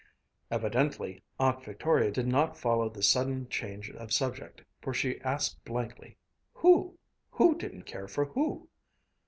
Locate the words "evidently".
0.49-1.21